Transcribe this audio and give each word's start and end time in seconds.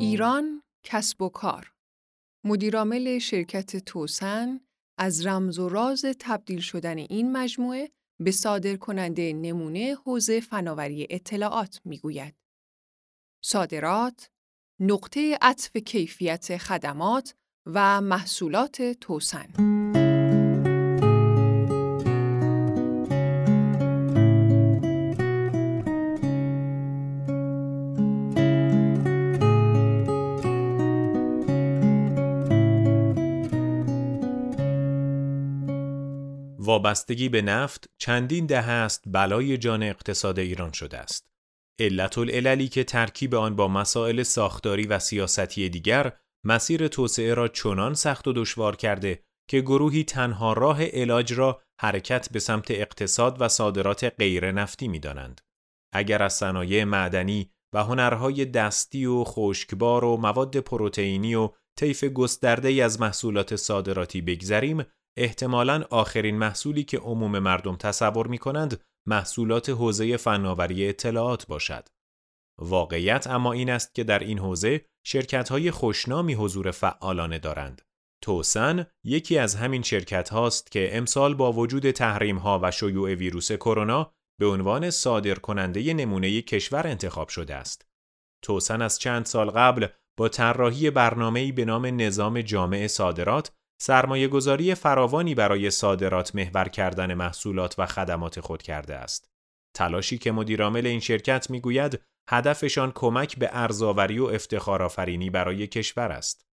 ایران 0.00 0.62
کسب 0.84 1.22
و 1.22 1.28
کار 1.28 1.72
مدیرعامل 2.44 3.18
شرکت 3.18 3.76
توسن 3.76 4.60
از 4.98 5.26
رمز 5.26 5.58
و 5.58 5.68
راز 5.68 6.04
تبدیل 6.20 6.60
شدن 6.60 6.98
این 6.98 7.32
مجموعه 7.32 7.90
به 8.20 8.30
صادر 8.30 8.76
کننده 8.76 9.32
نمونه 9.32 9.94
حوزه 9.94 10.40
فناوری 10.40 11.06
اطلاعات 11.10 11.80
می‌گوید. 11.84 12.34
صادرات 13.44 14.30
نقطه 14.80 15.38
عطف 15.42 15.76
کیفیت 15.76 16.56
خدمات 16.56 17.34
و 17.66 18.00
محصولات 18.00 18.82
توسن 18.82 19.48
وابستگی 36.68 37.28
به 37.28 37.42
نفت 37.42 37.90
چندین 37.98 38.46
دهه 38.46 38.70
است 38.70 39.04
بلای 39.06 39.58
جان 39.58 39.82
اقتصاد 39.82 40.38
ایران 40.38 40.72
شده 40.72 40.98
است. 40.98 41.30
علت 41.80 42.18
العللی 42.18 42.68
که 42.68 42.84
ترکیب 42.84 43.34
آن 43.34 43.56
با 43.56 43.68
مسائل 43.68 44.22
ساختاری 44.22 44.86
و 44.86 44.98
سیاستی 44.98 45.68
دیگر 45.68 46.12
مسیر 46.44 46.88
توسعه 46.88 47.34
را 47.34 47.48
چنان 47.48 47.94
سخت 47.94 48.28
و 48.28 48.32
دشوار 48.32 48.76
کرده 48.76 49.22
که 49.50 49.60
گروهی 49.60 50.04
تنها 50.04 50.52
راه 50.52 50.84
علاج 50.84 51.32
را 51.32 51.62
حرکت 51.80 52.28
به 52.32 52.38
سمت 52.38 52.70
اقتصاد 52.70 53.40
و 53.40 53.48
صادرات 53.48 54.04
غیر 54.04 54.52
نفتی 54.52 54.88
می 54.88 54.98
دانند. 54.98 55.40
اگر 55.94 56.22
از 56.22 56.32
صنایع 56.32 56.84
معدنی 56.84 57.50
و 57.74 57.84
هنرهای 57.84 58.44
دستی 58.44 59.06
و 59.06 59.24
خشکبار 59.24 60.04
و 60.04 60.16
مواد 60.16 60.56
پروتئینی 60.56 61.34
و 61.34 61.50
طیف 61.78 62.04
گسترده 62.04 62.84
از 62.84 63.00
محصولات 63.00 63.56
صادراتی 63.56 64.20
بگذریم 64.20 64.84
احتمالاً 65.16 65.84
آخرین 65.90 66.38
محصولی 66.38 66.84
که 66.84 66.98
عموم 66.98 67.38
مردم 67.38 67.76
تصور 67.76 68.26
می 68.26 68.38
کنند 68.38 68.84
محصولات 69.08 69.68
حوزه 69.68 70.16
فناوری 70.16 70.88
اطلاعات 70.88 71.46
باشد. 71.46 71.88
واقعیت 72.58 73.26
اما 73.26 73.52
این 73.52 73.70
است 73.70 73.94
که 73.94 74.04
در 74.04 74.18
این 74.18 74.38
حوزه 74.38 74.84
شرکت 75.06 75.48
های 75.48 75.70
خوشنامی 75.70 76.34
حضور 76.34 76.70
فعالانه 76.70 77.38
دارند. 77.38 77.82
توسن 78.22 78.86
یکی 79.04 79.38
از 79.38 79.54
همین 79.54 79.82
شرکت 79.82 80.28
هاست 80.28 80.70
که 80.70 80.96
امسال 80.96 81.34
با 81.34 81.52
وجود 81.52 81.90
تحریم 81.90 82.38
ها 82.38 82.60
و 82.62 82.70
شیوع 82.70 83.14
ویروس 83.14 83.52
کرونا 83.52 84.12
به 84.40 84.46
عنوان 84.46 84.90
صادر 84.90 85.34
کننده 85.34 85.94
نمونه 85.94 86.42
کشور 86.42 86.86
انتخاب 86.86 87.28
شده 87.28 87.54
است. 87.54 87.88
توسن 88.44 88.82
از 88.82 88.98
چند 88.98 89.26
سال 89.26 89.50
قبل 89.50 89.86
با 90.18 90.28
طراحی 90.28 90.90
برنامه‌ای 90.90 91.52
به 91.52 91.64
نام 91.64 91.86
نظام 91.86 92.40
جامع 92.40 92.86
صادرات 92.86 93.52
سرمایه 93.80 94.28
گذاری 94.28 94.74
فراوانی 94.74 95.34
برای 95.34 95.70
صادرات 95.70 96.34
محور 96.34 96.68
کردن 96.68 97.14
محصولات 97.14 97.74
و 97.78 97.86
خدمات 97.86 98.40
خود 98.40 98.62
کرده 98.62 98.94
است. 98.94 99.30
تلاشی 99.74 100.18
که 100.18 100.32
مدیرعامل 100.32 100.86
این 100.86 101.00
شرکت 101.00 101.50
می‌گوید 101.50 102.00
هدفشان 102.28 102.92
کمک 102.94 103.38
به 103.38 103.48
ارزآوری 103.52 104.18
و 104.18 104.24
افتخارآفرینی 104.24 105.30
برای 105.30 105.66
کشور 105.66 106.12
است. 106.12 106.46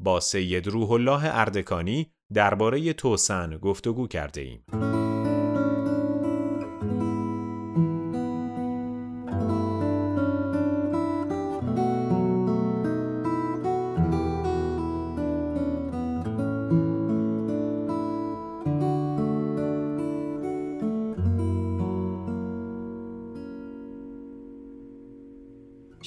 با 0.00 0.20
سید 0.20 0.66
روح 0.66 0.90
الله 0.90 1.38
اردکانی 1.38 2.12
درباره 2.34 2.92
توسن 2.92 3.56
گفتگو 3.56 4.06
کرده 4.08 4.40
ایم. 4.40 4.64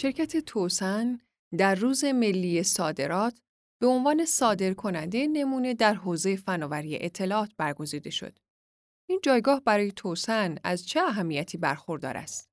شرکت 0.06 0.38
توسن 0.38 1.20
در 1.58 1.76
روز 1.76 2.06
ملی 2.06 2.64
صادرات 2.64 3.40
به 3.82 3.88
عنوان 3.88 4.26
صادر 4.26 4.74
کننده 4.74 5.28
نمونه 5.28 5.74
در 5.74 5.94
حوزه 5.94 6.36
فناوری 6.36 6.98
اطلاعات 7.02 7.52
برگزیده 7.58 8.10
شد. 8.10 8.40
این 9.10 9.20
جایگاه 9.24 9.62
برای 9.66 9.92
توسن 9.92 10.56
از 10.64 10.88
چه 10.88 11.02
اهمیتی 11.02 11.58
برخوردار 11.58 12.18
است؟ 12.18 12.50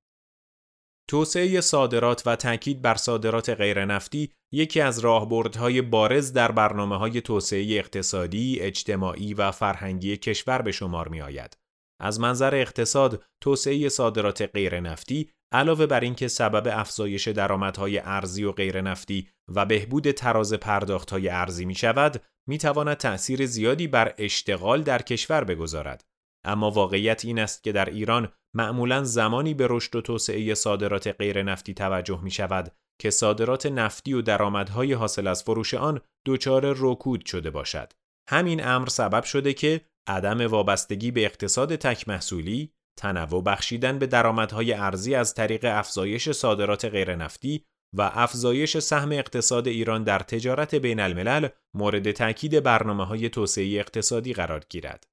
توسعه 1.08 1.60
صادرات 1.60 2.22
و 2.26 2.36
تاکید 2.36 2.82
بر 2.82 2.94
صادرات 2.94 3.50
غیرنفتی 3.50 4.32
یکی 4.52 4.80
از 4.80 4.98
راهبردهای 4.98 5.82
بارز 5.82 6.32
در 6.32 6.52
برنامه 6.52 6.96
های 6.96 7.20
توسعه 7.20 7.78
اقتصادی، 7.78 8.60
اجتماعی 8.60 9.34
و 9.34 9.50
فرهنگی 9.50 10.16
کشور 10.16 10.62
به 10.62 10.72
شمار 10.72 11.08
می 11.08 11.20
آید. 11.20 11.56
از 12.00 12.20
منظر 12.20 12.54
اقتصاد، 12.54 13.24
توسعه 13.42 13.88
صادرات 13.88 14.42
غیرنفتی 14.42 15.30
علاوه 15.52 15.86
بر 15.86 16.00
اینکه 16.00 16.28
سبب 16.28 16.68
افزایش 16.72 17.28
درآمدهای 17.28 17.98
ارزی 17.98 18.44
و 18.44 18.52
غیر 18.52 18.80
نفتی 18.80 19.28
و 19.48 19.66
بهبود 19.66 20.10
تراز 20.10 20.52
پرداختهای 20.52 21.28
ارزی 21.28 21.64
می 21.64 21.74
شود، 21.74 22.22
می 22.48 22.58
تواند 22.58 22.96
تأثیر 22.96 23.46
زیادی 23.46 23.86
بر 23.86 24.14
اشتغال 24.18 24.82
در 24.82 25.02
کشور 25.02 25.44
بگذارد. 25.44 26.04
اما 26.44 26.70
واقعیت 26.70 27.24
این 27.24 27.38
است 27.38 27.62
که 27.62 27.72
در 27.72 27.84
ایران 27.84 28.32
معمولا 28.54 29.04
زمانی 29.04 29.54
به 29.54 29.66
رشد 29.70 29.96
و 29.96 30.00
توسعه 30.00 30.54
صادرات 30.54 31.08
غیر 31.08 31.42
نفتی 31.42 31.74
توجه 31.74 32.20
می 32.22 32.30
شود 32.30 32.72
که 33.00 33.10
صادرات 33.10 33.66
نفتی 33.66 34.12
و 34.12 34.22
درآمدهای 34.22 34.92
حاصل 34.92 35.26
از 35.26 35.42
فروش 35.42 35.74
آن 35.74 36.00
دچار 36.26 36.74
رکود 36.78 37.26
شده 37.26 37.50
باشد. 37.50 37.92
همین 38.28 38.66
امر 38.66 38.88
سبب 38.88 39.24
شده 39.24 39.52
که 39.52 39.80
عدم 40.06 40.46
وابستگی 40.46 41.10
به 41.10 41.24
اقتصاد 41.24 41.76
تک 41.76 42.08
محصولی 42.08 42.72
تنوع 42.96 43.42
بخشیدن 43.42 43.98
به 43.98 44.06
درآمدهای 44.06 44.72
ارزی 44.72 45.14
از 45.14 45.34
طریق 45.34 45.64
افزایش 45.64 46.30
صادرات 46.30 46.84
غیرنفتی 46.84 47.64
و 47.96 48.10
افزایش 48.14 48.78
سهم 48.78 49.12
اقتصاد 49.12 49.68
ایران 49.68 50.04
در 50.04 50.18
تجارت 50.18 50.74
بین 50.74 51.00
الملل 51.00 51.48
مورد 51.74 52.10
تاکید 52.10 52.60
برنامه 52.62 53.04
های 53.04 53.28
توسعه 53.28 53.80
اقتصادی 53.80 54.32
قرار 54.32 54.64
گیرد. 54.68 55.06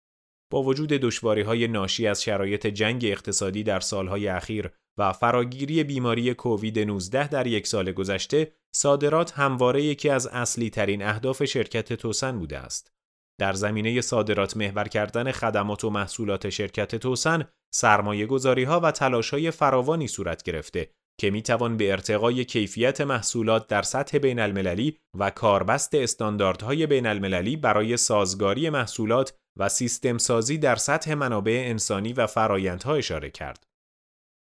با 0.51 0.63
وجود 0.63 0.89
دشواری 0.89 1.41
های 1.41 1.67
ناشی 1.67 2.07
از 2.07 2.23
شرایط 2.23 2.67
جنگ 2.67 3.05
اقتصادی 3.05 3.63
در 3.63 3.79
سالهای 3.79 4.27
اخیر 4.27 4.71
و 4.97 5.13
فراگیری 5.13 5.83
بیماری 5.83 6.33
کووید 6.33 6.79
19 6.79 7.27
در 7.27 7.47
یک 7.47 7.67
سال 7.67 7.91
گذشته، 7.91 8.51
صادرات 8.75 9.31
همواره 9.31 9.83
یکی 9.83 10.09
از 10.09 10.27
اصلی 10.27 10.69
ترین 10.69 11.03
اهداف 11.03 11.45
شرکت 11.45 11.93
توسن 11.93 12.39
بوده 12.39 12.57
است. 12.57 12.91
در 13.39 13.53
زمینه 13.53 14.01
صادرات 14.01 14.57
محور 14.57 14.87
کردن 14.87 15.31
خدمات 15.31 15.83
و 15.83 15.89
محصولات 15.89 16.49
شرکت 16.49 16.95
توسن 16.95 17.47
سرمایه 17.73 18.25
گذاری 18.25 18.63
ها 18.63 18.79
و 18.79 18.91
تلاش 18.91 19.29
های 19.29 19.51
فراوانی 19.51 20.07
صورت 20.07 20.43
گرفته 20.43 20.89
که 21.19 21.29
می 21.29 21.41
توان 21.41 21.77
به 21.77 21.91
ارتقای 21.91 22.45
کیفیت 22.45 23.01
محصولات 23.01 23.67
در 23.67 23.81
سطح 23.81 24.17
بین 24.17 24.39
المللی 24.39 24.97
و 25.17 25.29
کاربست 25.29 25.95
استانداردهای 25.95 26.87
بین 26.87 27.07
المللی 27.07 27.57
برای 27.57 27.97
سازگاری 27.97 28.69
محصولات 28.69 29.33
و 29.59 29.69
سیستم 29.69 30.17
سازی 30.17 30.57
در 30.57 30.75
سطح 30.75 31.13
منابع 31.13 31.63
انسانی 31.65 32.13
و 32.13 32.27
فرایندها 32.27 32.95
اشاره 32.95 33.29
کرد. 33.29 33.63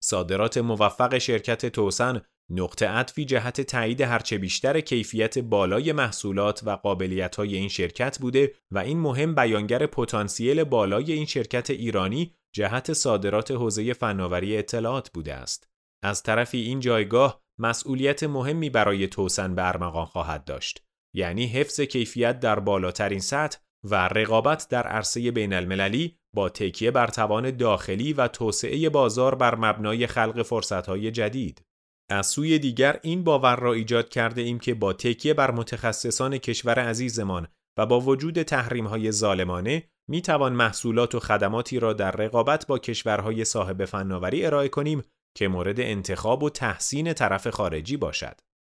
صادرات 0.03 0.57
موفق 0.57 1.17
شرکت 1.17 1.65
توسن 1.65 2.21
نقطه 2.49 2.87
عطفی 2.87 3.25
جهت 3.25 3.61
تایید 3.61 4.01
هرچه 4.01 4.37
بیشتر 4.37 4.79
کیفیت 4.79 5.39
بالای 5.39 5.91
محصولات 5.91 6.61
و 6.65 6.69
قابلیت 6.69 7.35
های 7.35 7.55
این 7.55 7.69
شرکت 7.69 8.19
بوده 8.19 8.53
و 8.71 8.79
این 8.79 8.99
مهم 8.99 9.35
بیانگر 9.35 9.85
پتانسیل 9.85 10.63
بالای 10.63 11.11
این 11.11 11.25
شرکت 11.25 11.69
ایرانی 11.69 12.35
جهت 12.55 12.93
صادرات 12.93 13.51
حوزه 13.51 13.93
فناوری 13.93 14.57
اطلاعات 14.57 15.09
بوده 15.09 15.33
است. 15.33 15.69
از 16.03 16.23
طرفی 16.23 16.57
این 16.57 16.79
جایگاه 16.79 17.41
مسئولیت 17.59 18.23
مهمی 18.23 18.69
برای 18.69 19.07
توسن 19.07 19.55
به 19.55 19.67
ارمغان 19.67 20.05
خواهد 20.05 20.45
داشت. 20.45 20.83
یعنی 21.15 21.47
حفظ 21.47 21.81
کیفیت 21.81 22.39
در 22.39 22.59
بالاترین 22.59 23.19
سطح 23.19 23.57
و 23.83 23.95
رقابت 23.95 24.67
در 24.69 24.87
عرصه 24.87 25.31
بین 25.31 25.53
المللی 25.53 26.17
با 26.35 26.49
تکیه 26.49 26.91
بر 26.91 27.07
توان 27.07 27.51
داخلی 27.57 28.13
و 28.13 28.27
توسعه 28.27 28.89
بازار 28.89 29.35
بر 29.35 29.55
مبنای 29.55 30.07
خلق 30.07 30.41
فرصتهای 30.41 31.11
جدید. 31.11 31.61
از 32.09 32.27
سوی 32.27 32.59
دیگر 32.59 32.99
این 33.03 33.23
باور 33.23 33.55
را 33.55 33.73
ایجاد 33.73 34.09
کرده 34.09 34.41
ایم 34.41 34.59
که 34.59 34.73
با 34.73 34.93
تکیه 34.93 35.33
بر 35.33 35.51
متخصصان 35.51 36.37
کشور 36.37 36.79
عزیزمان 36.79 37.47
و 37.77 37.85
با 37.85 37.99
وجود 37.99 38.41
تحریم 38.43 38.87
های 38.87 39.11
ظالمانه 39.11 39.83
می 40.09 40.21
توان 40.21 40.53
محصولات 40.53 41.15
و 41.15 41.19
خدماتی 41.19 41.79
را 41.79 41.93
در 41.93 42.11
رقابت 42.11 42.67
با 42.67 42.79
کشورهای 42.79 43.45
صاحب 43.45 43.85
فناوری 43.85 44.45
ارائه 44.45 44.69
کنیم 44.69 45.01
که 45.37 45.47
مورد 45.47 45.79
انتخاب 45.79 46.43
و 46.43 46.49
تحسین 46.49 47.13
طرف 47.13 47.47
خارجی 47.47 47.97
باشد. 47.97 48.39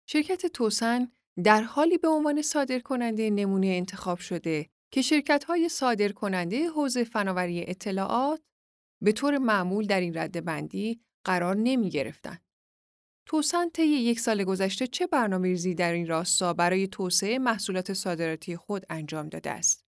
شرکت 0.09 0.45
توسن 0.45 1.07
در 1.43 1.61
حالی 1.61 1.97
به 1.97 2.07
عنوان 2.07 2.41
صادر 2.41 2.79
کننده 2.79 3.29
نمونه 3.29 3.67
انتخاب 3.67 4.19
شده 4.19 4.69
که 4.91 5.01
شرکت 5.01 5.43
های 5.43 5.69
صادر 5.69 6.11
کننده 6.11 6.69
حوزه 6.69 7.03
فناوری 7.03 7.65
اطلاعات 7.67 8.41
به 9.03 9.11
طور 9.11 9.37
معمول 9.37 9.87
در 9.87 9.99
این 9.99 10.17
رده 10.17 10.41
بندی 10.41 11.01
قرار 11.25 11.55
نمی 11.55 11.89
گرفتن. 11.89 12.37
توسن 13.29 13.69
طی 13.69 13.83
یک 13.83 14.19
سال 14.19 14.43
گذشته 14.43 14.87
چه 14.87 15.07
برنامه‌ریزی 15.07 15.75
در 15.75 15.93
این 15.93 16.07
راستا 16.07 16.53
برای 16.53 16.87
توسعه 16.87 17.39
محصولات 17.39 17.93
صادراتی 17.93 18.55
خود 18.55 18.85
انجام 18.89 19.29
داده 19.29 19.51
است؟ 19.51 19.85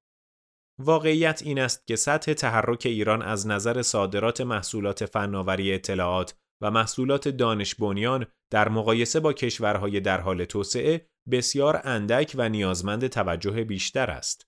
واقعیت 0.80 1.42
این 1.46 1.60
است 1.60 1.88
که 1.88 1.96
سطح 1.96 2.34
تحرک 2.34 2.82
ایران 2.86 3.22
از 3.22 3.48
نظر 3.48 3.82
صادرات 3.82 4.42
محصولات 4.42 5.06
فناوری 5.06 5.74
اطلاعات 5.74 6.36
و 6.62 6.72
محصولات 6.72 7.28
دانش 7.28 7.76
بنیان 7.76 8.26
در 8.52 8.70
مقایسه 8.70 9.20
با 9.20 9.34
کشورهای 9.34 10.00
در 10.00 10.22
حال 10.22 10.46
توسعه 10.46 11.08
بسیار 11.32 11.82
اندک 11.84 12.34
و 12.36 12.50
نیازمند 12.50 13.08
توجه 13.08 13.64
بیشتر 13.64 14.12
است. 14.12 14.48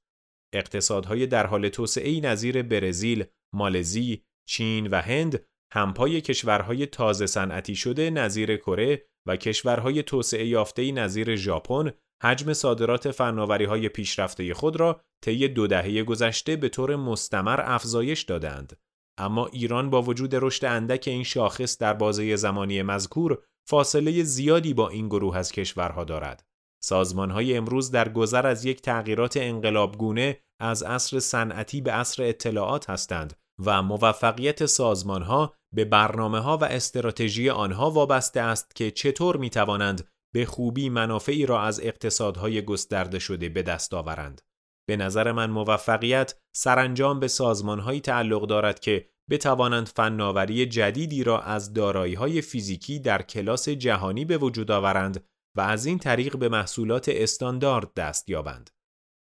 اقتصادهای 0.53 1.27
در 1.27 1.47
حال 1.47 1.69
توسعه 1.69 2.19
نظیر 2.19 2.63
برزیل، 2.63 3.25
مالزی، 3.53 4.23
چین 4.49 4.87
و 4.87 5.01
هند 5.01 5.45
همپای 5.75 6.21
کشورهای 6.21 6.85
تازه 6.85 7.25
صنعتی 7.25 7.75
شده 7.75 8.09
نظیر 8.09 8.57
کره 8.57 9.05
و 9.27 9.37
کشورهای 9.37 10.03
توسعه 10.03 10.47
یافته 10.47 10.91
نظیر 10.91 11.35
ژاپن 11.35 11.91
حجم 12.23 12.53
صادرات 12.53 13.11
فناوری 13.11 13.65
های 13.65 13.89
پیشرفته 13.89 14.53
خود 14.53 14.75
را 14.75 15.01
طی 15.23 15.47
دو 15.47 15.67
دهه 15.67 16.03
گذشته 16.03 16.55
به 16.55 16.69
طور 16.69 16.95
مستمر 16.95 17.61
افزایش 17.63 18.21
دادند. 18.21 18.79
اما 19.17 19.47
ایران 19.47 19.89
با 19.89 20.01
وجود 20.01 20.35
رشد 20.35 20.65
اندک 20.65 21.03
این 21.07 21.23
شاخص 21.23 21.77
در 21.77 21.93
بازه 21.93 22.35
زمانی 22.35 22.81
مذکور 22.81 23.43
فاصله 23.69 24.23
زیادی 24.23 24.73
با 24.73 24.89
این 24.89 25.07
گروه 25.07 25.37
از 25.37 25.51
کشورها 25.51 26.03
دارد. 26.03 26.45
سازمان 26.83 27.31
های 27.31 27.57
امروز 27.57 27.91
در 27.91 28.09
گذر 28.09 28.47
از 28.47 28.65
یک 28.65 28.81
تغییرات 28.81 29.37
انقلابگونه 29.37 30.39
از 30.59 30.83
عصر 30.83 31.19
صنعتی 31.19 31.81
به 31.81 31.91
عصر 31.91 32.23
اطلاعات 32.23 32.89
هستند 32.89 33.42
و 33.65 33.81
موفقیت 33.81 34.65
سازمان 34.65 35.21
ها 35.21 35.53
به 35.75 35.85
برنامه 35.85 36.39
ها 36.39 36.57
و 36.57 36.63
استراتژی 36.63 37.49
آنها 37.49 37.91
وابسته 37.91 38.41
است 38.41 38.75
که 38.75 38.91
چطور 38.91 39.37
می 39.37 39.49
توانند 39.49 40.07
به 40.33 40.45
خوبی 40.45 40.89
منافعی 40.89 41.45
را 41.45 41.61
از 41.61 41.79
اقتصادهای 41.79 42.61
گسترده 42.61 43.19
شده 43.19 43.49
به 43.49 43.63
دست 43.63 43.93
آورند. 43.93 44.41
به 44.87 44.97
نظر 44.97 45.31
من 45.31 45.49
موفقیت 45.49 46.39
سرانجام 46.55 47.19
به 47.19 47.27
سازمانهایی 47.27 48.01
تعلق 48.01 48.47
دارد 48.47 48.79
که 48.79 49.09
بتوانند 49.29 49.87
فناوری 49.87 50.65
جدیدی 50.65 51.23
را 51.23 51.41
از 51.41 51.73
دارایی‌های 51.73 52.41
فیزیکی 52.41 52.99
در 52.99 53.21
کلاس 53.21 53.69
جهانی 53.69 54.25
به 54.25 54.37
وجود 54.37 54.71
آورند 54.71 55.25
و 55.57 55.61
از 55.61 55.85
این 55.85 55.99
طریق 55.99 56.37
به 56.37 56.49
محصولات 56.49 57.09
استاندارد 57.09 57.93
دست 57.93 58.29
یابند. 58.29 58.69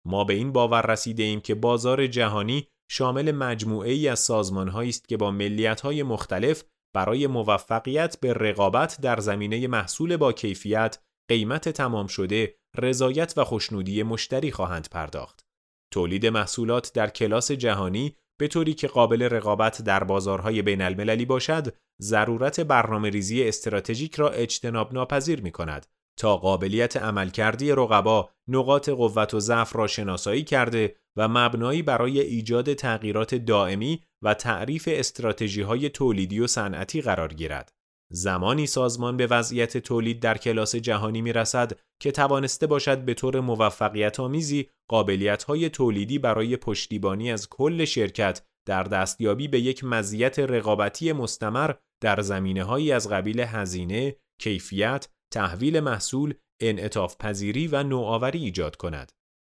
ما 0.07 0.25
به 0.25 0.35
این 0.35 0.53
باور 0.53 0.87
رسیده 0.87 1.23
ایم 1.23 1.41
که 1.41 1.55
بازار 1.55 2.07
جهانی 2.07 2.69
شامل 2.93 3.33
مجموعه 3.33 3.93
ای 3.93 4.09
از 4.09 4.19
سازمان 4.19 4.69
است 4.69 5.09
که 5.09 5.17
با 5.17 5.31
ملیت 5.31 5.81
های 5.81 6.03
مختلف 6.03 6.65
برای 6.95 7.27
موفقیت 7.27 8.21
به 8.21 8.33
رقابت 8.33 9.01
در 9.01 9.21
زمینه 9.21 9.67
محصول 9.67 10.17
با 10.17 10.33
کیفیت، 10.33 10.99
قیمت 11.29 11.69
تمام 11.69 12.07
شده، 12.07 12.55
رضایت 12.77 13.35
و 13.37 13.45
خوشنودی 13.45 14.03
مشتری 14.03 14.51
خواهند 14.51 14.89
پرداخت. 14.91 15.45
تولید 15.93 16.27
محصولات 16.27 16.93
در 16.95 17.11
کلاس 17.11 17.51
جهانی 17.53 18.17
به 18.41 18.49
طوری 18.49 18.75
که 18.75 18.89
قابل 18.89 19.23
رقابت 19.23 19.83
در 19.83 20.05
بازارهای 20.05 20.63
بین 20.63 20.83
المللی 20.83 21.25
باشد، 21.25 21.75
ضرورت 22.03 22.61
برنامه 22.61 23.11
ریزی 23.11 23.49
استراتژیک 23.49 24.15
را 24.15 24.31
اجتناب 24.31 24.93
ناپذیر 24.93 25.43
می 25.43 25.51
کند 25.51 25.87
تا 26.17 26.37
قابلیت 26.37 26.97
عملکردی 26.97 27.73
رقبا 27.73 28.31
نقاط 28.49 28.89
قوت 28.89 29.35
و 29.35 29.41
ضعف 29.41 29.77
را 29.77 29.87
شناسایی 29.87 30.45
کرده 30.45 30.97
و 31.17 31.29
مبنایی 31.29 31.83
برای 31.83 32.21
ایجاد 32.21 32.75
تغییرات 32.75 33.35
دائمی 33.35 34.03
و 34.23 34.35
تعریف 34.35 34.89
استراتژی 34.93 35.63
های 35.63 35.89
تولیدی 35.89 36.41
و 36.41 36.47
صنعتی 36.47 37.01
قرار 37.01 37.35
گیرد. 37.35 37.73
زمانی 38.13 38.67
سازمان 38.67 39.17
به 39.17 39.27
وضعیت 39.27 39.79
تولید 39.79 40.21
در 40.21 40.39
کلاس 40.39 40.77
جهانی 40.77 41.23
می 41.23 41.33
رسد 41.33 41.79
که 42.03 42.13
توانسته 42.13 42.67
باشد 42.67 43.05
به 43.05 43.15
طور 43.15 43.41
موفقیت 43.41 44.21
آمیزی 44.21 44.69
قابلیت 44.89 45.45
های 45.45 45.69
تولیدی 45.69 46.19
برای 46.19 46.57
پشتیبانی 46.57 47.33
از 47.33 47.49
کل 47.49 47.85
شرکت 47.85 48.43
در 48.67 48.83
دستیابی 48.83 49.49
به 49.49 49.61
یک 49.61 49.85
مزیت 49.85 50.39
رقابتی 50.39 51.13
مستمر 51.13 51.75
در 52.03 52.21
زمینه 52.21 52.65
هایی 52.65 52.93
از 52.93 53.09
قبیل 53.09 53.41
هزینه، 53.41 54.17
کیفیت، 54.41 55.09
تحویل 55.33 55.81
محصول، 55.81 56.35
انعطاف 56.61 57.17
پذیری 57.17 57.67
و 57.69 57.83
نوآوری 57.83 58.45
ایجاد 58.45 58.77
کند. 58.77 59.13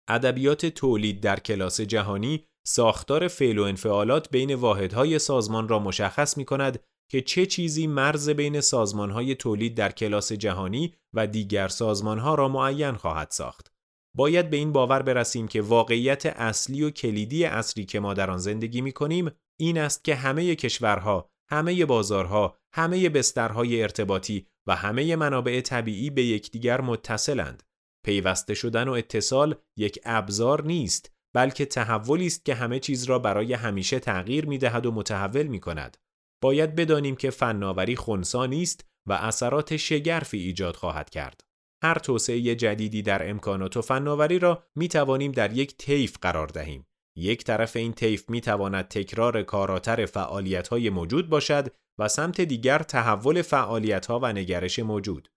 ادبیات 0.08 0.66
تولید 0.66 1.20
در 1.20 1.40
کلاس 1.40 1.80
جهانی 1.80 2.44
ساختار 2.66 3.28
فعل 3.28 3.58
و 3.58 3.62
انفعالات 3.62 4.30
بین 4.30 4.54
واحدهای 4.54 5.18
سازمان 5.18 5.68
را 5.68 5.78
مشخص 5.78 6.36
می 6.36 6.44
کند 6.44 6.82
که 7.10 7.20
چه 7.20 7.46
چیزی 7.46 7.86
مرز 7.86 8.28
بین 8.28 8.60
سازمانهای 8.60 9.34
تولید 9.34 9.74
در 9.74 9.92
کلاس 9.92 10.32
جهانی 10.32 10.94
و 11.14 11.26
دیگر 11.26 11.68
سازمانها 11.68 12.34
را 12.34 12.48
معین 12.48 12.92
خواهد 12.92 13.30
ساخت. 13.30 13.72
باید 14.16 14.50
به 14.50 14.56
این 14.56 14.72
باور 14.72 15.02
برسیم 15.02 15.48
که 15.48 15.62
واقعیت 15.62 16.26
اصلی 16.26 16.82
و 16.82 16.90
کلیدی 16.90 17.44
اصلی 17.44 17.84
که 17.84 18.00
ما 18.00 18.14
در 18.14 18.30
آن 18.30 18.38
زندگی 18.38 18.80
می 18.80 18.92
کنیم 18.92 19.30
این 19.60 19.78
است 19.78 20.04
که 20.04 20.14
همه 20.14 20.54
کشورها، 20.54 21.30
همه 21.50 21.84
بازارها، 21.84 22.58
همه 22.72 23.08
بسترهای 23.08 23.82
ارتباطی 23.82 24.46
و 24.66 24.76
همه 24.76 25.16
منابع 25.16 25.60
طبیعی 25.60 26.10
به 26.10 26.24
یکدیگر 26.24 26.80
متصلند. 26.80 27.62
پیوسته 28.06 28.54
شدن 28.54 28.88
و 28.88 28.92
اتصال 28.92 29.54
یک 29.76 29.98
ابزار 30.04 30.64
نیست 30.64 31.12
بلکه 31.34 31.66
تحولی 31.66 32.26
است 32.26 32.44
که 32.44 32.54
همه 32.54 32.78
چیز 32.78 33.04
را 33.04 33.18
برای 33.18 33.52
همیشه 33.52 33.98
تغییر 33.98 34.46
می 34.46 34.58
دهد 34.58 34.86
و 34.86 34.92
متحول 34.92 35.46
می 35.46 35.60
کند. 35.60 35.96
باید 36.42 36.74
بدانیم 36.74 37.16
که 37.16 37.30
فناوری 37.30 37.96
خونسا 37.96 38.46
نیست 38.46 38.84
و 39.08 39.12
اثرات 39.12 39.76
شگرفی 39.76 40.38
ایجاد 40.38 40.76
خواهد 40.76 41.10
کرد. 41.10 41.40
هر 41.82 41.98
توسعه 41.98 42.54
جدیدی 42.54 43.02
در 43.02 43.30
امکانات 43.30 43.76
و 43.76 43.82
فناوری 43.82 44.38
را 44.38 44.64
می 44.76 44.88
توانیم 44.88 45.32
در 45.32 45.52
یک 45.52 45.76
طیف 45.76 46.16
قرار 46.22 46.46
دهیم. 46.46 46.86
یک 47.16 47.44
طرف 47.44 47.76
این 47.76 47.92
طیف 47.92 48.30
می 48.30 48.40
تواند 48.40 48.88
تکرار 48.88 49.42
کاراتر 49.42 50.06
فعالیت 50.06 50.68
های 50.68 50.90
موجود 50.90 51.28
باشد 51.28 51.74
و 51.98 52.08
سمت 52.08 52.40
دیگر 52.40 52.78
تحول 52.78 53.42
فعالیت 53.42 54.06
ها 54.06 54.18
و 54.18 54.32
نگرش 54.32 54.78
موجود. 54.78 55.28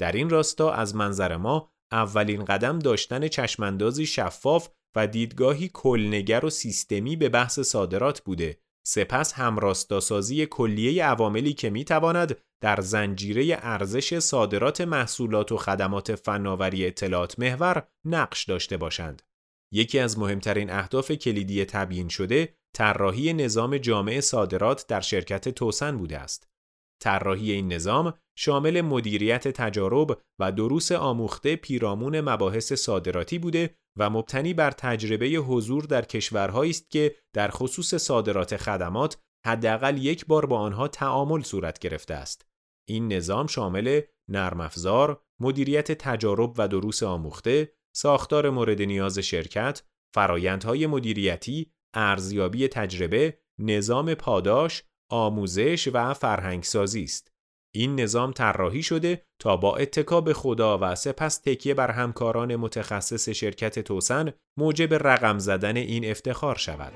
در 0.00 0.12
این 0.12 0.30
راستا 0.30 0.72
از 0.72 0.94
منظر 0.94 1.36
ما 1.36 1.72
اولین 1.92 2.44
قدم 2.44 2.78
داشتن 2.78 3.28
چشماندازی 3.28 4.06
شفاف 4.06 4.68
و 4.96 5.06
دیدگاهی 5.06 5.70
کلنگر 5.74 6.44
و 6.44 6.50
سیستمی 6.50 7.16
به 7.16 7.28
بحث 7.28 7.60
صادرات 7.60 8.20
بوده 8.20 8.58
سپس 8.86 9.32
همراستاسازی 9.32 10.46
کلیه 10.46 11.04
عواملی 11.04 11.52
که 11.52 11.70
می 11.70 11.84
تواند 11.84 12.40
در 12.62 12.80
زنجیره 12.80 13.58
ارزش 13.62 14.18
صادرات 14.18 14.80
محصولات 14.80 15.52
و 15.52 15.56
خدمات 15.56 16.14
فناوری 16.14 16.86
اطلاعات 16.86 17.38
محور 17.38 17.86
نقش 18.04 18.44
داشته 18.44 18.76
باشند. 18.76 19.22
یکی 19.72 19.98
از 19.98 20.18
مهمترین 20.18 20.70
اهداف 20.70 21.12
کلیدی 21.12 21.64
تبیین 21.64 22.08
شده 22.08 22.54
طراحی 22.74 23.32
نظام 23.32 23.78
جامع 23.78 24.20
صادرات 24.20 24.86
در 24.86 25.00
شرکت 25.00 25.48
توسن 25.48 25.98
بوده 25.98 26.18
است. 26.18 26.48
طراحی 27.02 27.52
این 27.52 27.72
نظام 27.72 28.14
شامل 28.40 28.80
مدیریت 28.80 29.48
تجارب 29.48 30.20
و 30.38 30.52
دروس 30.52 30.92
آموخته 30.92 31.56
پیرامون 31.56 32.20
مباحث 32.20 32.72
صادراتی 32.72 33.38
بوده 33.38 33.74
و 33.96 34.10
مبتنی 34.10 34.54
بر 34.54 34.70
تجربه 34.70 35.26
حضور 35.26 35.84
در 35.84 36.04
کشورهایی 36.04 36.70
است 36.70 36.90
که 36.90 37.14
در 37.34 37.50
خصوص 37.50 37.94
صادرات 37.94 38.56
خدمات 38.56 39.18
حداقل 39.46 39.98
یک 39.98 40.26
بار 40.26 40.46
با 40.46 40.58
آنها 40.58 40.88
تعامل 40.88 41.42
صورت 41.42 41.78
گرفته 41.78 42.14
است. 42.14 42.46
این 42.88 43.12
نظام 43.12 43.46
شامل 43.46 44.00
نرم 44.28 44.60
افزار، 44.60 45.20
مدیریت 45.40 45.92
تجارب 45.92 46.54
و 46.58 46.68
دروس 46.68 47.02
آموخته، 47.02 47.72
ساختار 47.96 48.50
مورد 48.50 48.82
نیاز 48.82 49.18
شرکت، 49.18 49.82
فرایندهای 50.14 50.86
مدیریتی، 50.86 51.72
ارزیابی 51.94 52.68
تجربه، 52.68 53.38
نظام 53.58 54.14
پاداش، 54.14 54.84
آموزش 55.10 55.88
و 55.92 56.14
فرهنگسازی 56.14 57.02
است. 57.02 57.37
این 57.78 58.00
نظام 58.00 58.32
طراحی 58.32 58.82
شده 58.82 59.22
تا 59.40 59.56
با 59.56 59.76
اتکا 59.76 60.20
به 60.20 60.34
خدا 60.34 60.78
و 60.82 60.94
سپس 60.94 61.38
تکیه 61.38 61.74
بر 61.74 61.90
همکاران 61.90 62.56
متخصص 62.56 63.28
شرکت 63.28 63.78
توسن 63.78 64.32
موجب 64.58 64.94
رقم 64.94 65.38
زدن 65.38 65.76
این 65.76 66.10
افتخار 66.10 66.56
شود. 66.56 66.92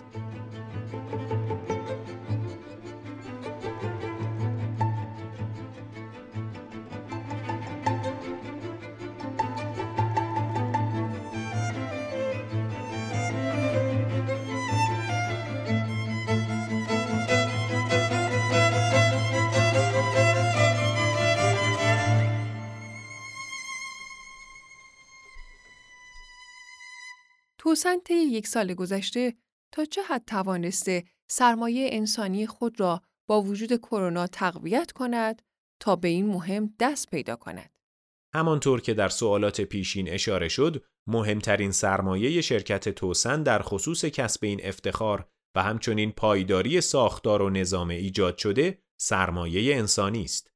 توسن 27.83 28.01
طی 28.01 28.15
یک 28.15 28.47
سال 28.47 28.75
گذشته 28.75 29.35
تا 29.73 29.85
چه 29.85 30.03
حد 30.03 30.25
توانسته 30.27 31.05
سرمایه 31.31 31.89
انسانی 31.93 32.47
خود 32.47 32.81
را 32.81 33.03
با 33.29 33.43
وجود 33.43 33.77
کرونا 33.77 34.27
تقویت 34.27 34.93
کند 34.93 35.43
تا 35.81 35.97
به 35.97 36.09
این 36.09 36.27
مهم 36.27 36.75
دست 36.81 37.11
پیدا 37.11 37.37
کند. 37.37 37.71
همانطور 38.35 38.81
که 38.81 38.95
در 38.95 39.09
سوالات 39.09 39.61
پیشین 39.61 40.09
اشاره 40.09 40.49
شد، 40.49 40.85
مهمترین 41.07 41.71
سرمایه 41.71 42.41
شرکت 42.41 42.89
توسن 42.89 43.43
در 43.43 43.63
خصوص 43.63 44.05
کسب 44.05 44.45
این 44.45 44.61
افتخار 44.65 45.29
و 45.57 45.63
همچنین 45.63 46.13
پایداری 46.13 46.81
ساختار 46.81 47.43
و 47.43 47.51
نظام 47.51 47.89
ایجاد 47.89 48.39
شده 48.39 48.79
سرمایه 49.01 49.77
انسانی 49.77 50.25
است. 50.25 50.53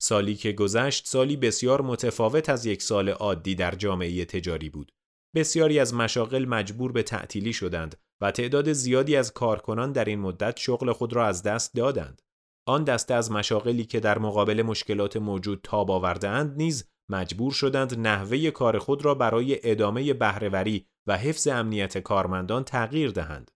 سالی 0.00 0.34
که 0.34 0.52
گذشت 0.52 1.06
سالی 1.06 1.36
بسیار 1.36 1.82
متفاوت 1.82 2.48
از 2.48 2.66
یک 2.66 2.82
سال 2.82 3.08
عادی 3.08 3.54
در 3.54 3.74
جامعه 3.74 4.24
تجاری 4.24 4.70
بود. 4.70 4.92
بسیاری 5.34 5.78
از 5.78 5.94
مشاغل 5.94 6.44
مجبور 6.44 6.92
به 6.92 7.02
تعطیلی 7.02 7.52
شدند 7.52 7.96
و 8.20 8.30
تعداد 8.30 8.72
زیادی 8.72 9.16
از 9.16 9.32
کارکنان 9.32 9.92
در 9.92 10.04
این 10.04 10.20
مدت 10.20 10.56
شغل 10.56 10.92
خود 10.92 11.12
را 11.12 11.26
از 11.26 11.42
دست 11.42 11.74
دادند. 11.74 12.22
آن 12.66 12.84
دسته 12.84 13.14
از 13.14 13.32
مشاغلی 13.32 13.84
که 13.84 14.00
در 14.00 14.18
مقابل 14.18 14.62
مشکلات 14.62 15.16
موجود 15.16 15.60
تاب 15.62 15.90
آوردهاند 15.90 16.56
نیز 16.56 16.88
مجبور 17.10 17.52
شدند 17.52 17.98
نحوه 17.98 18.50
کار 18.50 18.78
خود 18.78 19.04
را 19.04 19.14
برای 19.14 19.70
ادامه 19.70 20.12
بهرهوری 20.12 20.86
و 21.06 21.16
حفظ 21.16 21.46
امنیت 21.46 21.98
کارمندان 21.98 22.64
تغییر 22.64 23.10
دهند. 23.10 23.50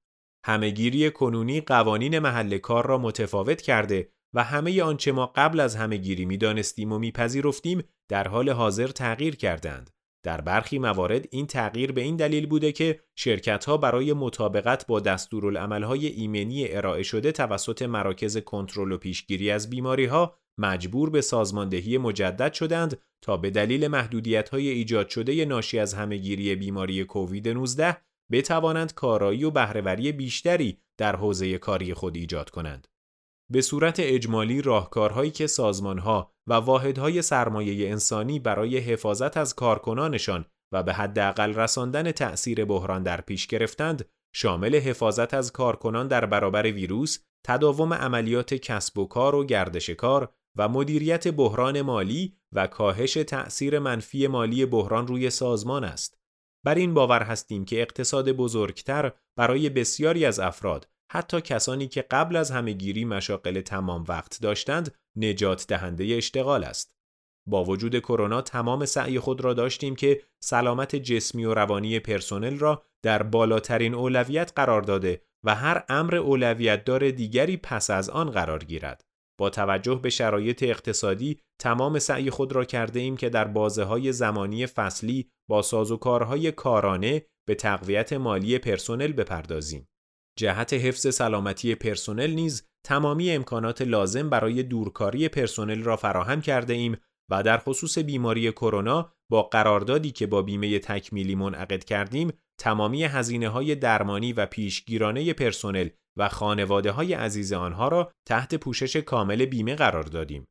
همهگیری 0.47 1.11
کنونی 1.11 1.61
قوانین 1.61 2.19
محل 2.19 2.59
کار 2.59 2.87
را 2.87 2.99
متفاوت 2.99 3.63
کرده 3.63 4.13
و 4.35 4.45
همه 4.45 4.83
آنچه 4.83 5.13
ما 5.13 5.27
قبل 5.27 5.61
از 5.61 5.77
همهگیری 5.77 6.25
می‌دانستیم 6.25 6.93
و 6.93 6.99
میپذیرفتیم 6.99 7.83
در 8.09 8.29
حال 8.29 8.51
حاضر 8.51 8.87
تغییر 8.87 9.37
کردند. 9.37 9.91
در 10.23 10.41
برخی 10.41 10.79
موارد 10.79 11.29
این 11.31 11.47
تغییر 11.47 11.93
به 11.93 12.01
این 12.01 12.17
دلیل 12.17 12.47
بوده 12.47 12.73
که 12.73 13.01
شرکتها 13.17 13.77
برای 13.77 14.13
مطابقت 14.13 14.87
با 14.87 15.01
دستورالعملهای 15.01 16.07
ایمنی 16.07 16.69
ارائه 16.69 17.03
شده 17.03 17.33
توسط 17.33 17.83
مراکز 17.83 18.39
کنترل 18.39 18.93
و 18.93 18.99
پیشگیری 18.99 19.51
از 19.51 19.71
بیماریها 19.71 20.37
مجبور 20.59 21.11
به 21.11 21.21
سازماندهی 21.21 21.99
مجدد 21.99 22.53
شدند 22.53 23.01
تا 23.23 23.37
به 23.37 23.51
دلیل 23.51 23.89
محدودیت‌های 23.89 24.69
ایجاد 24.69 25.09
شده 25.09 25.45
ناشی 25.45 25.79
از 25.79 25.95
همهگیری 25.95 26.55
بیماری 26.55 27.05
کووید 27.05 27.49
19 27.49 27.97
بتوانند 28.33 28.95
کارایی 28.95 29.45
و 29.45 29.51
بهرهوری 29.51 30.13
بیشتری 30.13 30.79
در 30.99 31.17
حوزه 31.17 31.59
کاری 31.59 31.95
خود 31.95 32.17
ایجاد 32.17 32.51
کنند. 32.51 32.89
به 33.53 33.61
صورت 33.61 33.97
اجمالی 34.01 34.63
راهکارهایی 34.63 35.31
که 35.31 35.47
سازمانها 35.47 36.33
و 36.47 36.55
واحدهای 36.55 37.23
سرمایه 37.23 37.91
انسانی 37.91 38.39
برای 38.39 38.79
حفاظت 38.79 39.37
از 39.37 39.55
کارکنانشان 39.55 40.45
و 40.73 40.83
به 40.83 40.93
حداقل 40.93 41.55
رساندن 41.55 42.13
تأثیر 42.13 42.65
بحران 42.65 43.03
در 43.03 43.21
پیش 43.21 43.47
گرفتند 43.47 44.09
شامل 44.35 44.77
حفاظت 44.77 45.35
از 45.35 45.53
کارکنان 45.53 46.09
در 46.09 46.27
برابر 46.27 46.63
ویروس، 46.63 47.19
تداوم 47.47 47.95
عملیات 47.95 48.55
کسب 48.55 48.99
و 48.99 49.07
کار 49.07 49.35
و 49.35 49.45
گردش 49.45 49.91
کار 49.91 50.33
و 50.57 50.69
مدیریت 50.69 51.29
بحران 51.29 51.83
مالی 51.83 52.37
و 52.53 52.67
کاهش 52.67 53.13
تأثیر 53.13 53.79
منفی 53.79 54.27
مالی 54.27 54.67
بحران 54.67 55.07
روی 55.07 55.31
سازمان 55.31 55.85
است. 55.85 56.19
بر 56.65 56.75
این 56.75 56.95
باور 56.95 57.23
هستیم 57.23 57.65
که 57.65 57.83
اقتصاد 57.83 58.33
بزرگتر 58.33 59.13
برای 59.37 59.71
بسیاری 59.71 60.25
از 60.25 60.41
افراد 60.41 60.92
حتی 61.15 61.41
کسانی 61.41 61.89
که 61.89 62.03
قبل 62.03 62.37
از 62.37 62.51
همهگیری 62.51 63.05
مشاقل 63.05 63.61
تمام 63.61 64.05
وقت 64.09 64.43
داشتند 64.43 64.95
نجات 65.17 65.67
دهنده 65.67 66.05
اشتغال 66.05 66.65
است. 66.65 66.97
با 67.49 67.65
وجود 67.65 67.99
کرونا 67.99 68.43
تمام 68.43 68.85
سعی 68.85 69.19
خود 69.19 69.41
را 69.41 69.55
داشتیم 69.55 69.97
که 69.97 70.23
سلامت 70.43 70.97
جسمی 70.97 71.45
و 71.45 71.55
روانی 71.55 72.01
پرسنل 72.01 72.59
را 72.59 72.83
در 73.05 73.23
بالاترین 73.23 73.95
اولویت 73.95 74.53
قرار 74.57 74.83
داده 74.83 75.23
و 75.45 75.55
هر 75.55 75.85
امر 75.89 76.15
اولویت 76.15 76.85
دار 76.85 77.11
دیگری 77.11 77.57
پس 77.57 77.91
از 77.91 78.11
آن 78.11 78.31
قرار 78.31 78.65
گیرد. 78.65 79.05
با 79.39 79.51
توجه 79.51 79.95
به 79.95 80.11
شرایط 80.11 80.63
اقتصادی 80.63 81.41
تمام 81.61 81.99
سعی 81.99 82.31
خود 82.31 82.53
را 82.53 82.65
کرده 82.65 83.01
ایم 83.01 83.17
که 83.17 83.29
در 83.29 83.45
بازه 83.45 83.85
های 83.85 84.13
زمانی 84.13 84.67
فصلی 84.67 85.31
با 85.49 85.63
سازوکارهای 85.63 86.53
کارانه 86.53 87.27
به 87.49 87.55
تقویت 87.55 88.13
مالی 88.13 88.59
پرسنل 88.59 89.13
بپردازیم. 89.13 89.89
جهت 90.39 90.73
حفظ 90.73 91.15
سلامتی 91.15 91.75
پرسنل 91.75 92.31
نیز 92.31 92.69
تمامی 92.85 93.31
امکانات 93.31 93.83
لازم 93.83 94.31
برای 94.31 94.63
دورکاری 94.63 95.29
پرسنل 95.29 95.83
را 95.83 95.97
فراهم 95.97 96.41
کرده 96.41 96.73
ایم 96.73 96.97
و 97.31 97.43
در 97.43 97.59
خصوص 97.59 97.99
بیماری 97.99 98.53
کرونا 98.53 99.13
با 99.31 99.43
قراردادی 99.43 100.11
که 100.11 100.27
با 100.27 100.43
بیمه 100.43 100.79
تکمیلی 100.79 101.35
منعقد 101.35 101.85
کردیم 101.85 102.33
تمامی 102.59 103.05
هزینه 103.05 103.49
های 103.49 103.75
درمانی 103.75 104.33
و 104.33 104.47
پیشگیرانه 104.47 105.33
پرسنل 105.33 105.89
و 106.19 106.29
خانواده 106.29 106.91
های 106.91 107.15
عزیز 107.15 107.53
آنها 107.53 107.89
را 107.89 108.13
تحت 108.29 108.55
پوشش 108.55 108.97
کامل 108.97 109.45
بیمه 109.45 109.75
قرار 109.75 110.03
دادیم. 110.03 110.45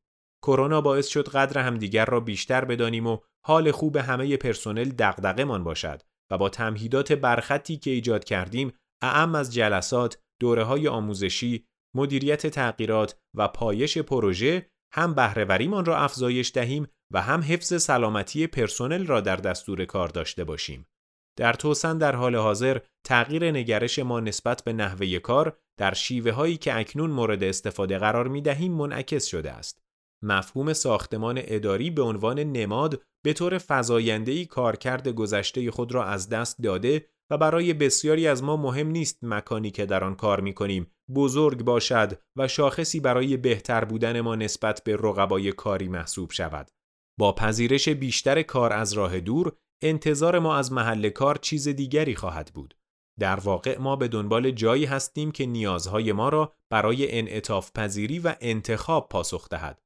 کرونا 0.44 0.82
باعث 0.82 1.08
شد 1.08 1.30
قدر 1.30 1.62
همدیگر 1.62 2.06
را 2.06 2.20
بیشتر 2.20 2.66
بدانیم 2.66 3.08
و 3.08 3.18
حال 3.46 3.72
خوب 3.72 3.98
همه 3.98 4.38
پرسنل 4.38 5.44
من 5.44 5.64
باشد 5.64 6.02
و 6.32 6.38
با 6.38 6.50
تمهیدات 6.50 7.12
برخطی 7.12 7.78
که 7.78 7.92
ایجاد 7.92 8.24
کردیم 8.24 8.74
اعم 9.02 9.36
از 9.36 9.54
جلسات، 9.54 10.18
دوره 10.40 10.64
های 10.64 10.88
آموزشی، 10.88 11.66
مدیریت 11.96 12.48
تغییرات 12.48 13.20
و 13.34 13.48
پایش 13.48 13.98
پروژه 13.98 14.72
هم 14.94 15.14
بهرهوریمان 15.14 15.86
را 15.86 15.98
افزایش 15.98 16.52
دهیم 16.54 16.88
و 17.14 17.22
هم 17.22 17.42
حفظ 17.42 17.84
سلامتی 17.84 18.48
پرسنل 18.48 19.06
را 19.06 19.22
در 19.22 19.36
دستور 19.36 19.86
کار 19.86 20.08
داشته 20.08 20.44
باشیم. 20.44 20.88
در 21.38 21.54
توسن 21.54 21.98
در 21.98 22.16
حال 22.16 22.36
حاضر 22.36 22.80
تغییر 23.06 23.52
نگرش 23.52 24.00
ما 24.00 24.20
نسبت 24.20 24.64
به 24.64 24.74
نحوه 24.74 25.20
کار 25.20 25.58
در 25.78 25.94
شیوه 25.94 26.32
هایی 26.32 26.58
که 26.58 26.80
اکنون 26.80 27.10
مورد 27.10 27.44
استفاده 27.44 27.98
قرار 27.98 28.28
می 28.28 28.42
دهیم 28.42 28.72
منعکس 28.72 29.26
شده 29.26 29.52
است. 29.52 29.82
مفهوم 30.24 30.74
ساختمان 30.74 31.42
اداری 31.44 31.90
به 31.90 32.02
عنوان 32.02 32.40
نماد 32.40 33.02
به 33.24 33.34
طور 33.34 33.62
فزاینده‌ای 33.68 34.46
کارکرد 34.46 35.08
گذشته 35.08 35.72
خود 35.72 35.92
را 35.92 36.06
از 36.06 36.30
دست 36.30 36.62
داده 36.62 37.06
و 37.32 37.38
برای 37.38 37.74
بسیاری 37.74 38.28
از 38.28 38.44
ما 38.44 38.58
مهم 38.58 38.88
نیست 38.88 39.20
مکانی 39.22 39.72
که 39.72 39.86
در 39.86 40.04
آن 40.04 40.16
کار 40.16 40.42
می 40.42 40.54
کنیم 40.54 40.92
بزرگ 41.16 41.64
باشد 41.64 42.20
و 42.36 42.48
شاخصی 42.48 43.00
برای 43.00 43.38
بهتر 43.38 43.86
بودن 43.86 44.22
ما 44.22 44.36
نسبت 44.36 44.84
به 44.84 44.96
رقبای 44.96 45.52
کاری 45.52 45.88
محسوب 45.88 46.32
شود. 46.32 46.72
با 47.20 47.32
پذیرش 47.32 47.90
بیشتر 47.90 48.42
کار 48.42 48.74
از 48.74 48.94
راه 48.94 49.20
دور 49.20 49.52
انتظار 49.82 50.40
ما 50.40 50.56
از 50.56 50.72
محل 50.72 51.10
کار 51.10 51.36
چیز 51.36 51.68
دیگری 51.68 52.16
خواهد 52.16 52.52
بود. 52.54 52.78
در 53.20 53.40
واقع 53.40 53.78
ما 53.78 53.96
به 53.96 54.08
دنبال 54.08 54.52
جایی 54.52 54.86
هستیم 54.86 55.32
که 55.32 55.46
نیازهای 55.46 56.12
ما 56.12 56.30
را 56.30 56.54
برای 56.70 57.20
انعطاف 57.20 57.72
پذیری 57.76 58.20
و 58.20 58.36
انتخاب 58.42 59.10
پاسخ 59.10 59.50
دهد. 59.50 59.82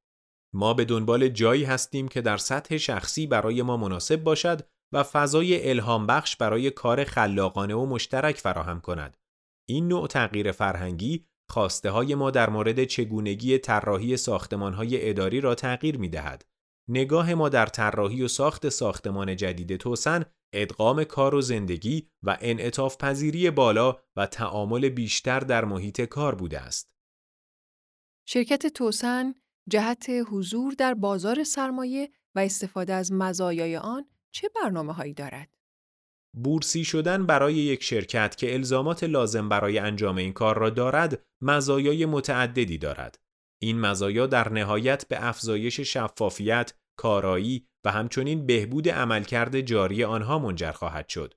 ما 0.53 0.73
به 0.73 0.85
دنبال 0.85 1.27
جایی 1.27 1.63
هستیم 1.63 2.07
که 2.07 2.21
در 2.21 2.37
سطح 2.37 2.77
شخصی 2.77 3.27
برای 3.27 3.61
ما 3.61 3.77
مناسب 3.77 4.23
باشد 4.23 4.61
و 4.95 5.03
فضای 5.03 5.69
الهام 5.69 6.07
بخش 6.07 6.35
برای 6.35 6.71
کار 6.71 7.03
خلاقانه 7.03 7.75
و 7.75 7.85
مشترک 7.85 8.37
فراهم 8.37 8.81
کند. 8.81 9.17
این 9.69 9.87
نوع 9.87 10.07
تغییر 10.07 10.51
فرهنگی 10.51 11.25
خواسته 11.49 11.89
های 11.89 12.15
ما 12.15 12.31
در 12.31 12.49
مورد 12.49 12.83
چگونگی 12.83 13.57
طراحی 13.57 14.17
ساختمان 14.17 14.73
های 14.73 15.09
اداری 15.09 15.41
را 15.41 15.55
تغییر 15.55 15.97
می 15.97 16.09
دهد. 16.09 16.45
نگاه 16.89 17.33
ما 17.33 17.49
در 17.49 17.65
طراحی 17.65 18.21
و 18.21 18.27
ساخت 18.27 18.69
ساختمان 18.69 19.35
جدید 19.35 19.77
توسن 19.77 20.25
ادغام 20.53 21.03
کار 21.03 21.35
و 21.35 21.41
زندگی 21.41 22.09
و 22.23 22.37
انعطاف 22.41 22.97
پذیری 22.97 23.51
بالا 23.51 23.97
و 24.15 24.25
تعامل 24.25 24.89
بیشتر 24.89 25.39
در 25.39 25.65
محیط 25.65 26.01
کار 26.01 26.35
بوده 26.35 26.59
است. 26.59 26.91
شرکت 28.27 28.67
توسن 28.67 29.33
جهت 29.69 30.05
حضور 30.09 30.73
در 30.73 30.93
بازار 30.93 31.43
سرمایه 31.43 32.09
و 32.35 32.39
استفاده 32.39 32.93
از 32.93 33.11
مزایای 33.11 33.77
آن 33.77 34.05
چه 34.35 34.49
برنامه 34.49 34.93
هایی 34.93 35.13
دارد؟ 35.13 35.49
بورسی 36.37 36.83
شدن 36.83 37.25
برای 37.25 37.53
یک 37.53 37.83
شرکت 37.83 38.35
که 38.35 38.53
الزامات 38.53 39.03
لازم 39.03 39.49
برای 39.49 39.79
انجام 39.79 40.17
این 40.17 40.33
کار 40.33 40.57
را 40.57 40.69
دارد 40.69 41.23
مزایای 41.43 42.05
متعددی 42.05 42.77
دارد. 42.77 43.19
این 43.61 43.79
مزایا 43.79 44.27
در 44.27 44.49
نهایت 44.49 45.07
به 45.07 45.27
افزایش 45.27 45.79
شفافیت، 45.79 46.73
کارایی 46.99 47.67
و 47.85 47.91
همچنین 47.91 48.45
بهبود 48.45 48.89
عملکرد 48.89 49.61
جاری 49.61 50.03
آنها 50.03 50.39
منجر 50.39 50.71
خواهد 50.71 51.09
شد. 51.09 51.33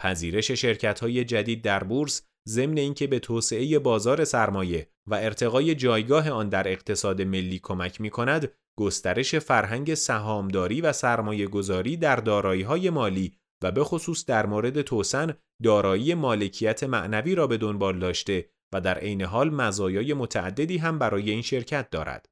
پذیرش 0.00 0.50
شرکت‌های 0.50 1.24
جدید 1.24 1.62
در 1.62 1.84
بورس 1.84 2.22
ضمن 2.48 2.78
اینکه 2.78 3.06
به 3.06 3.18
توسعه 3.18 3.78
بازار 3.78 4.24
سرمایه 4.24 4.90
و 5.06 5.14
ارتقای 5.14 5.74
جایگاه 5.74 6.30
آن 6.30 6.48
در 6.48 6.68
اقتصاد 6.68 7.22
ملی 7.22 7.58
کمک 7.58 8.00
می 8.00 8.10
کند، 8.10 8.52
گسترش 8.78 9.34
فرهنگ 9.34 9.94
سهامداری 9.94 10.80
و 10.80 10.92
سرمایه 10.92 11.46
گذاری 11.46 11.96
در 11.96 12.16
دارایی 12.16 12.62
های 12.62 12.90
مالی 12.90 13.32
و 13.62 13.70
به 13.70 13.84
خصوص 13.84 14.24
در 14.24 14.46
مورد 14.46 14.82
توسن 14.82 15.34
دارایی 15.62 16.14
مالکیت 16.14 16.84
معنوی 16.84 17.34
را 17.34 17.46
به 17.46 17.56
دنبال 17.56 17.98
داشته 17.98 18.50
و 18.72 18.80
در 18.80 18.98
عین 18.98 19.22
حال 19.22 19.50
مزایای 19.50 20.14
متعددی 20.14 20.78
هم 20.78 20.98
برای 20.98 21.30
این 21.30 21.42
شرکت 21.42 21.90
دارد. 21.90 22.28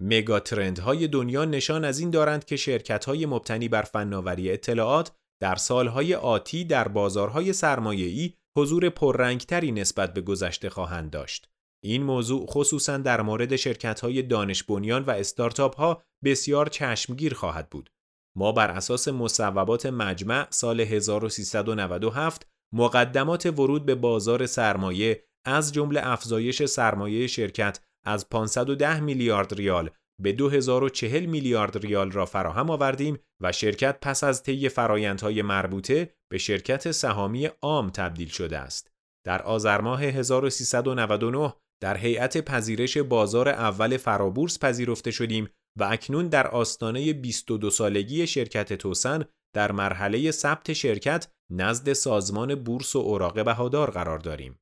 مگا 0.00 0.42
های 0.82 1.08
دنیا 1.08 1.44
نشان 1.44 1.84
از 1.84 1.98
این 1.98 2.10
دارند 2.10 2.44
که 2.44 2.56
شرکت 2.56 3.04
های 3.04 3.26
مبتنی 3.26 3.68
بر 3.68 3.82
فناوری 3.82 4.50
اطلاعات 4.50 5.12
در 5.40 5.54
سالهای 5.54 6.14
آتی 6.14 6.64
در 6.64 6.88
بازارهای 6.88 7.52
سرمایه‌ای 7.52 8.32
حضور 8.56 8.88
پررنگتری 8.88 9.72
نسبت 9.72 10.14
به 10.14 10.20
گذشته 10.20 10.70
خواهند 10.70 11.10
داشت. 11.10 11.48
این 11.84 12.02
موضوع 12.02 12.46
خصوصا 12.46 12.96
در 12.96 13.22
مورد 13.22 13.56
شرکت 13.56 14.00
های 14.00 14.22
دانش 14.22 14.62
بنیان 14.62 15.02
و 15.04 15.10
استارتاپ 15.10 15.76
ها 15.76 16.02
بسیار 16.24 16.66
چشمگیر 16.66 17.34
خواهد 17.34 17.70
بود. 17.70 17.90
ما 18.36 18.52
بر 18.52 18.70
اساس 18.70 19.08
مصوبات 19.08 19.86
مجمع 19.86 20.46
سال 20.50 20.80
1397 20.80 22.46
مقدمات 22.74 23.46
ورود 23.46 23.86
به 23.86 23.94
بازار 23.94 24.46
سرمایه 24.46 25.24
از 25.46 25.72
جمله 25.72 26.00
افزایش 26.04 26.64
سرمایه 26.64 27.26
شرکت 27.26 27.80
از 28.06 28.28
510 28.28 29.00
میلیارد 29.00 29.54
ریال 29.54 29.90
به 30.22 30.32
2040 30.32 31.26
میلیارد 31.26 31.78
ریال 31.86 32.10
را 32.10 32.26
فراهم 32.26 32.70
آوردیم 32.70 33.18
و 33.42 33.52
شرکت 33.52 33.98
پس 34.02 34.24
از 34.24 34.42
طی 34.42 34.68
فرایندهای 34.68 35.42
مربوطه 35.42 36.14
به 36.30 36.38
شرکت 36.38 36.90
سهامی 36.90 37.46
عام 37.62 37.90
تبدیل 37.90 38.28
شده 38.28 38.58
است. 38.58 38.90
در 39.26 39.42
آذر 39.42 39.80
ماه 39.80 40.02
1399 40.02 41.52
در 41.82 41.96
هیئت 41.96 42.44
پذیرش 42.44 42.98
بازار 42.98 43.48
اول 43.48 43.96
فرابورس 43.96 44.58
پذیرفته 44.58 45.10
شدیم 45.10 45.48
و 45.78 45.84
اکنون 45.84 46.28
در 46.28 46.46
آستانه 46.46 47.12
22 47.12 47.70
سالگی 47.70 48.26
شرکت 48.26 48.72
توسن 48.72 49.24
در 49.54 49.72
مرحله 49.72 50.30
ثبت 50.30 50.72
شرکت 50.72 51.28
نزد 51.50 51.92
سازمان 51.92 52.54
بورس 52.54 52.96
و 52.96 52.98
اوراق 52.98 53.44
بهادار 53.44 53.90
قرار 53.90 54.18
داریم. 54.18 54.58